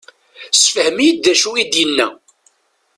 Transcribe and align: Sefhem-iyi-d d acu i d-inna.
Sefhem-iyi-d 0.53 1.19
d 1.25 1.25
acu 1.33 1.51
i 1.61 1.65
d-inna. 1.71 2.07